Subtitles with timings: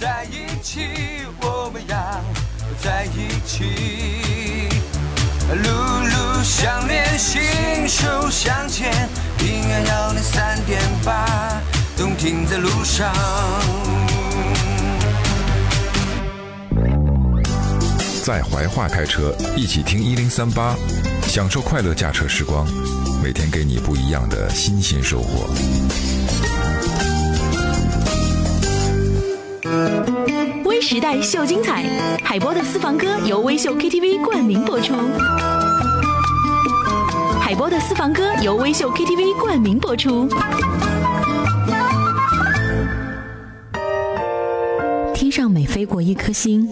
[0.00, 0.86] 在一起，
[1.40, 1.96] 我们要
[2.80, 3.64] 在一起。
[5.50, 7.42] 路路相连，心
[7.88, 8.92] 手相牵，
[9.36, 11.60] 平安幺零三点八，
[11.96, 13.12] 动听在路上。
[18.22, 20.76] 在怀化开车，一起听一零三八，
[21.26, 22.64] 享受快乐驾车时光，
[23.20, 25.48] 每天给你不一样的新鲜收获。
[30.98, 31.84] 时代秀精彩，
[32.24, 34.94] 海波的私房歌由微秀 KTV 冠名播出。
[37.40, 40.28] 海波的私房歌由微秀 KTV 冠名播出。
[45.14, 46.68] 天上每飞过一颗星，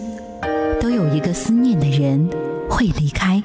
[0.81, 2.29] 都有一个思念的人
[2.69, 3.41] 会离开。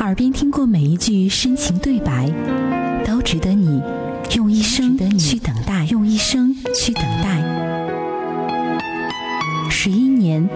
[0.00, 2.28] 耳边听过每一句深情对白，
[3.06, 3.80] 都值得你
[4.34, 4.87] 用一生，
[6.18, 7.42] 生去等待。
[9.70, 10.46] 十一年，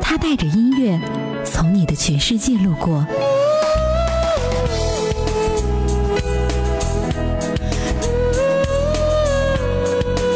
[0.00, 0.98] 他带着音乐
[1.44, 3.06] 从你的全世界路过。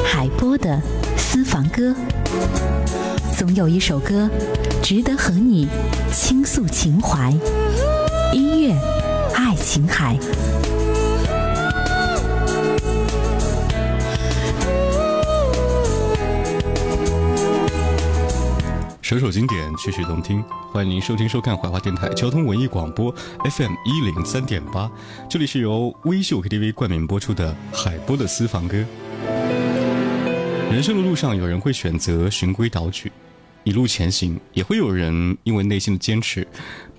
[0.04, 0.80] 海波的
[1.16, 1.94] 私房歌，
[3.36, 4.28] 总有一首歌
[4.82, 5.66] 值得和你
[6.12, 7.32] 倾诉情怀。
[8.32, 8.76] 音乐，
[9.34, 10.18] 爱琴海。
[19.08, 23.10] 首首经典，曲曲动听，欢迎您收听收看怀化电台交通文艺广播
[23.42, 24.90] FM 一零三点八，
[25.30, 28.76] 这里是由微秀 KTV 冠名播出的海波的私房歌。
[30.70, 33.10] 人生的路上，有人会选择循规蹈矩，
[33.64, 36.46] 一路前行；也会有人因为内心的坚持，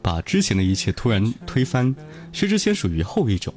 [0.01, 1.95] 把之前的一切突然推翻。
[2.33, 3.53] 薛之谦属于后一种。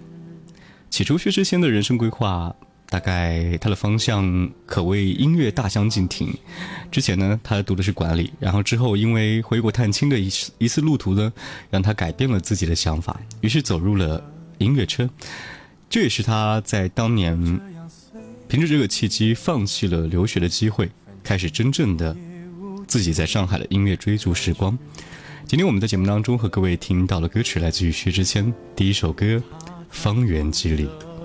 [0.90, 2.54] 起初，薛之谦的人生规划。
[2.92, 6.30] 大概他的方向可谓音乐大相径庭。
[6.90, 11.32] 之前呢，他读的是管理，然后之后因为回国探亲的一次一次路途呢，
[11.70, 14.22] 让他改变了自己的想法，于是走入了
[14.58, 15.08] 音乐车。
[15.88, 17.34] 这也是他在当年
[18.46, 20.90] 凭着这个契机放弃了留学的机会，
[21.24, 22.14] 开始真正的
[22.86, 24.78] 自己在上海的音乐追逐时光。
[25.46, 29.24] 今天我们在节目当中和各位听到的歌曲来自于薛之谦第一首歌
[29.88, 30.84] 《方圆几里》。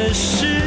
[0.00, 0.59] 这是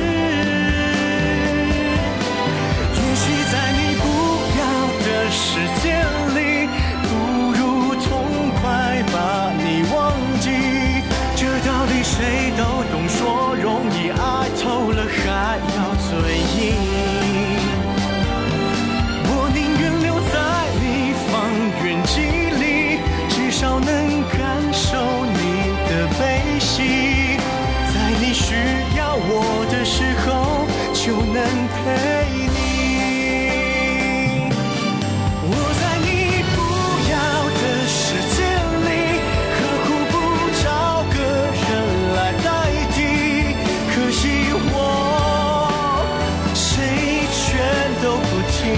[48.63, 48.69] 心。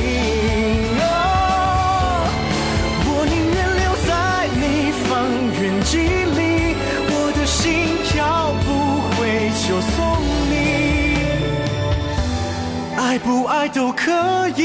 [3.07, 4.09] 我宁愿留在
[4.59, 4.63] 你
[5.05, 5.07] 方
[5.53, 5.91] 圆几
[6.37, 6.75] 里，
[7.09, 7.63] 我的心
[8.17, 8.19] 要
[8.65, 8.67] 不
[9.11, 9.17] 回
[9.61, 9.95] 就送
[10.49, 10.53] 你，
[12.97, 14.61] 爱不爱都可以，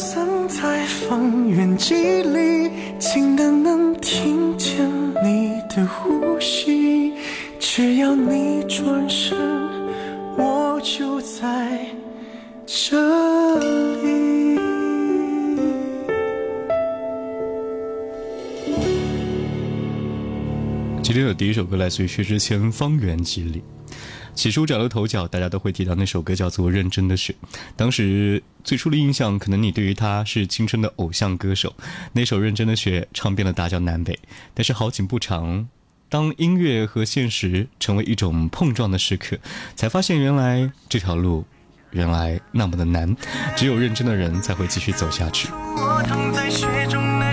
[0.00, 4.90] 散在方圆几里，近的能听见
[5.22, 7.12] 你的呼吸。
[7.58, 9.36] 只要你转身，
[10.38, 11.84] 我就在
[12.64, 14.58] 这里。
[21.02, 23.58] 今天的第一首歌来自于薛之谦《方圆几里》。
[24.34, 27.34] 起初崭露头角，大家都会提到那首歌叫做《认真的雪》。
[27.76, 31.74] 当时最初的印象，可能你对于他是青春的偶像歌手。
[32.12, 34.18] 那首《认真的雪》唱遍了大江南北。
[34.54, 35.68] 但是好景不长，
[36.08, 39.36] 当音乐和现实成为一种碰撞的时刻，
[39.76, 41.44] 才发现原来这条路，
[41.90, 43.14] 原来那么的难。
[43.56, 45.48] 只有认真的人才会继续走下去。
[45.76, 47.32] 我躺在雪中的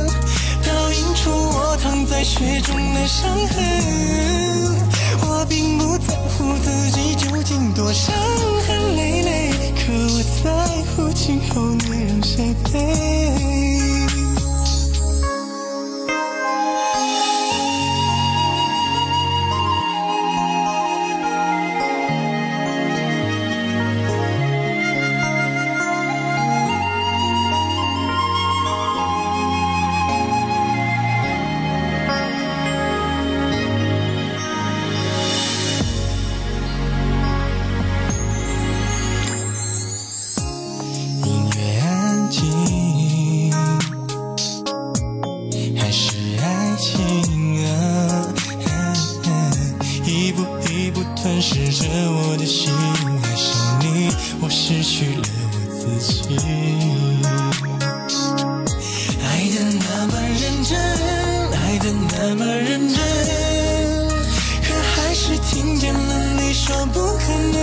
[1.81, 3.57] 藏在雪中的伤痕。
[5.23, 8.13] 我并不在乎自己究竟多伤
[8.67, 10.51] 痕累累，可我在
[10.95, 13.60] 乎今后你让谁陪。
[56.21, 56.45] 我自己。
[59.23, 60.77] 爱的那么认真，
[61.51, 62.97] 爱的那么认真，
[64.61, 67.57] 可还是听见了你说不可能。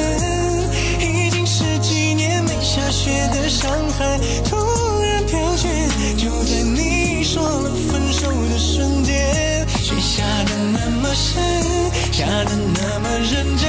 [1.00, 4.56] 已经十几年没下雪的上海，突
[5.02, 5.68] 然飘雪，
[6.16, 11.42] 就在你说了分手的瞬间，雪下的那么深，
[12.12, 13.68] 下的那么认真，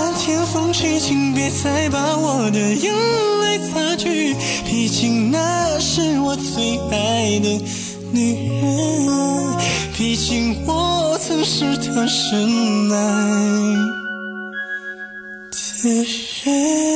[0.00, 2.90] 漫天风起，请别再把我的眼
[3.42, 7.60] 泪擦去，毕竟那是我最爱的
[8.10, 9.58] 女人，
[9.98, 12.96] 毕竟我曾是她深爱
[15.82, 15.88] 的
[16.44, 16.89] 人。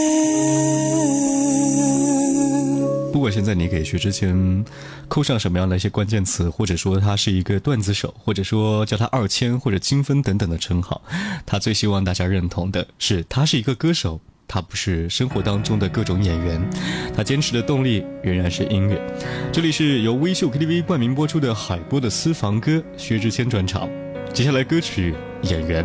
[3.35, 4.65] 现在你给薛之谦
[5.09, 11.03] 扣上什么样的一些关键词，或者说他是一个段子手，或者说叫他二千或者金分等等的称号，
[11.45, 16.71] 他最希望大家认同的是，他是一个歌手，他不是生活当中的各种演员，
[17.13, 19.05] 他坚持的动力仍然是音乐。
[19.53, 23.91] 这里是由微秀 KTV 冠名播出的海波的私房歌薛之谦专场，
[24.33, 25.13] 接下来歌曲
[25.51, 25.85] 《演员》。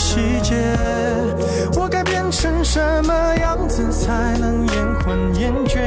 [0.00, 0.56] 细节？
[1.76, 5.78] 我该变成什么样子才能延缓厌倦？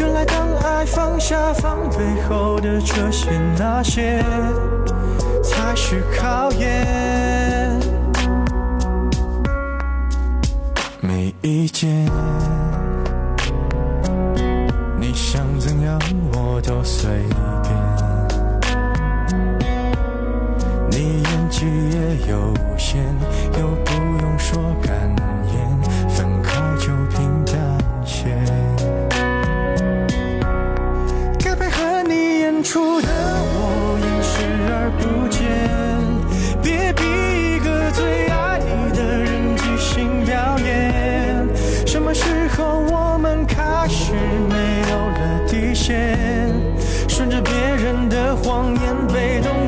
[0.00, 4.20] 原来当爱放下防备后的这些那些，
[5.44, 7.78] 才是考验。
[11.00, 11.88] 没意见，
[14.98, 15.98] 你想怎样
[16.32, 17.08] 我都随。
[22.26, 22.98] 有限，
[23.58, 24.92] 又不用说感
[25.52, 25.56] 言，
[26.08, 27.54] 分开就平淡
[28.04, 28.34] 些。
[31.38, 35.40] 该配合你演出的我演视而不见，
[36.62, 37.02] 别逼
[37.56, 41.46] 一个最爱你的人即兴表演。
[41.86, 44.12] 什么时候我们开始
[44.48, 46.54] 没有了底线？
[47.08, 49.67] 顺着别人的谎言，被动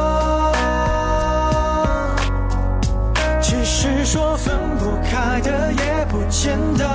[4.43, 6.85] 分不开的也不见得。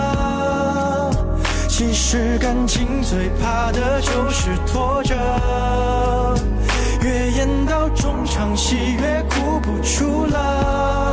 [1.68, 5.14] 其实感情最怕的就是拖着，
[7.02, 11.05] 越演到中场戏越哭不出了，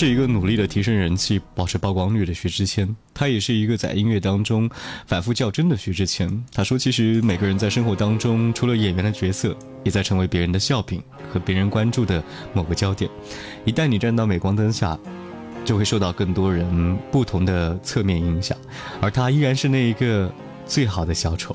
[0.00, 4.66] 是一个努力的提升人气、保持曝光率的薛之谦，他也是一个在音乐当中
[5.06, 6.42] 反复较真的薛之谦。
[6.54, 9.54] 他说：“其实每个人在生活当中，除了演员的角色，
[9.84, 13.10] 也在成为别人的笑柄和别人关注的某个焦点。
[13.66, 14.98] 一旦你站到镁光灯下，
[15.66, 18.56] 就会受到更多人不同的侧面影响，
[19.02, 20.32] 而他依然是那一个
[20.64, 21.54] 最好的小丑。”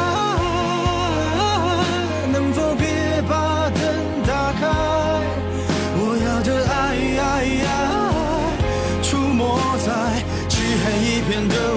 [11.31, 11.70] 黑一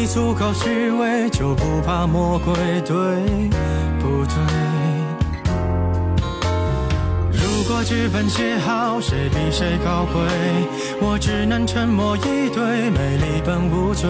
[0.00, 2.54] 你足够虚伪，就不怕魔鬼，
[2.86, 2.96] 对
[4.00, 4.34] 不对？
[7.30, 10.22] 如果剧本写好，谁比谁高贵？
[11.02, 14.08] 我只能沉默以对，美丽本无罪。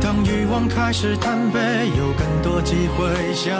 [0.00, 1.60] 当欲望开始贪杯，
[1.98, 3.52] 有更多机会，像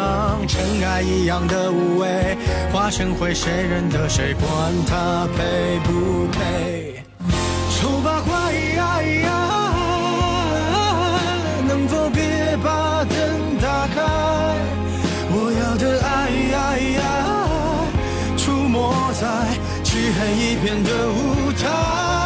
[0.48, 2.34] 尘埃一样的无畏，
[2.72, 4.32] 化成灰，谁认得谁？
[4.40, 7.04] 管他配不配？
[7.78, 8.54] 丑八怪，
[19.22, 19.28] 在
[19.84, 22.21] 漆黑一片的舞台，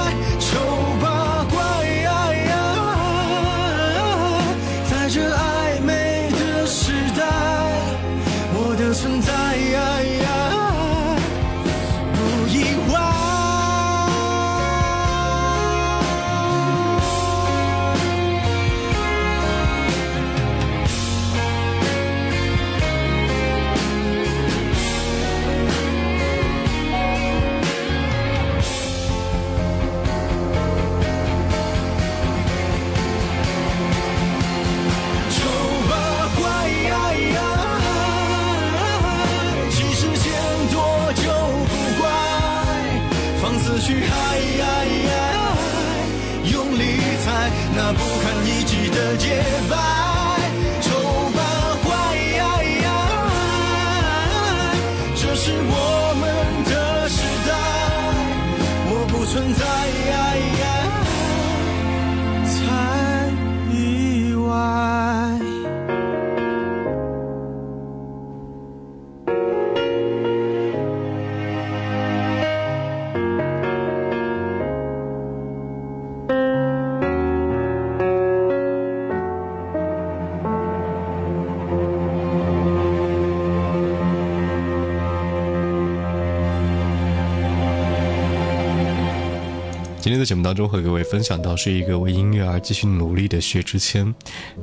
[90.26, 94.14] 节目当中和各位分享到是一个为音乐而继续努力的薛之谦。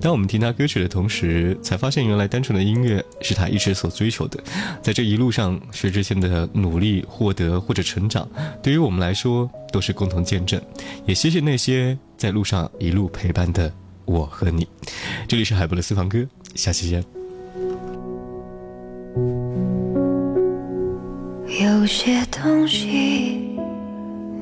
[0.01, 4.43] 当我们听他歌曲的同时，才发现原来单纯的音乐是他一直所追求的。
[4.81, 8.29] 在这一路上，薛之谦的努力、获得或者成长，
[8.61, 10.61] 对于我们来说都是共同见证。
[11.05, 13.71] 也谢谢那些在路上一路陪伴的
[14.03, 14.67] 我和你。
[15.27, 17.03] 这里是海波的私房歌，下期见。
[21.61, 23.52] 有些东西。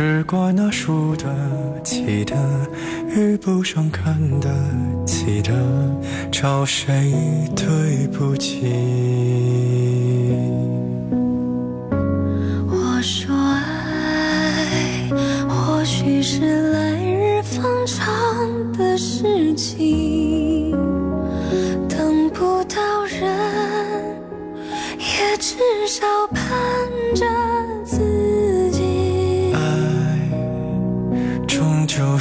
[0.00, 1.26] 只怪那输得
[1.82, 2.36] 起的
[3.16, 4.48] 遇不上看得
[5.04, 5.52] 起的，
[6.30, 7.12] 找谁
[7.56, 9.77] 对不起？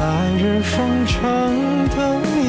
[0.00, 1.20] 来日方长
[1.90, 2.39] 的